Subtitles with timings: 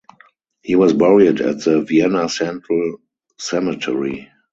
[0.63, 2.97] He was buried at the Vienna Central
[3.37, 4.31] Cemetery.